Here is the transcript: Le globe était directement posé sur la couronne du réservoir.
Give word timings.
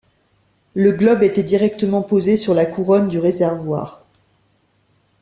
Le 0.73 0.93
globe 0.93 1.21
était 1.21 1.43
directement 1.43 2.01
posé 2.01 2.35
sur 2.35 2.55
la 2.55 2.65
couronne 2.65 3.07
du 3.07 3.19
réservoir. 3.19 4.03